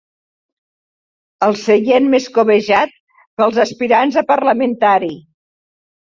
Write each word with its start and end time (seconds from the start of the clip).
El 1.47 1.53
seient 1.63 2.07
més 2.13 2.25
cobejat 2.39 2.97
pels 3.43 3.61
aspirants 3.67 4.19
a 4.25 4.27
parlamentari. 4.35 5.13